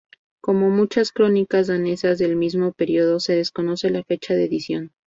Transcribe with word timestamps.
Como 0.41 0.71
muchas 0.71 1.11
crónicas 1.11 1.67
danesas 1.67 2.17
del 2.17 2.35
mismo 2.35 2.71
periodo, 2.71 3.19
se 3.19 3.33
desconoce 3.35 3.91
la 3.91 4.03
fecha 4.03 4.33
de 4.33 4.45
edición. 4.45 4.91